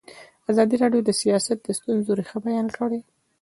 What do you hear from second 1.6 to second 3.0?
د ستونزو رېښه بیان کړې.